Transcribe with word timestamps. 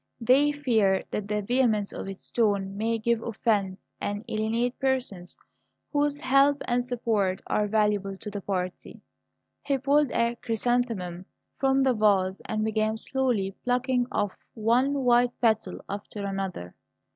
They 0.19 0.51
fear 0.51 1.03
that 1.11 1.27
the 1.27 1.43
vehemence 1.43 1.93
of 1.93 2.07
its 2.07 2.31
tone 2.31 2.75
may 2.75 2.97
give 2.97 3.21
offence, 3.21 3.85
and 3.99 4.25
alienate 4.27 4.79
persons 4.79 5.37
whose 5.93 6.19
help 6.21 6.59
and 6.65 6.83
support 6.83 7.39
are 7.45 7.67
valuable 7.67 8.17
to 8.17 8.31
the 8.31 8.41
party." 8.41 8.99
He 9.61 9.77
pulled 9.77 10.09
a 10.09 10.37
chrysanthemum 10.37 11.27
from 11.59 11.83
the 11.83 11.93
vase 11.93 12.41
and 12.45 12.65
began 12.65 12.97
slowly 12.97 13.55
plucking 13.63 14.07
off 14.11 14.31
one 14.55 15.03
white 15.05 15.39
petal 15.39 15.85
after 15.87 16.25
another. 16.25 16.73